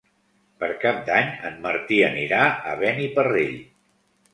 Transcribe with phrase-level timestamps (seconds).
[0.63, 3.59] Per Cap d'Any en Martí anirà a Beniparrell.